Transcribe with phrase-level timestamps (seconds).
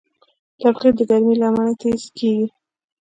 [0.61, 2.47] تبخیر د ګرمۍ له امله تېز کېږي.